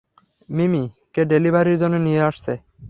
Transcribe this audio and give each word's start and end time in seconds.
মিমি- 0.49 0.83
কে 1.13 1.21
ডেলিভারির 1.31 1.79
জন্যে 1.81 1.99
নিয়ে 1.99 2.21
আসছে। 2.29 2.53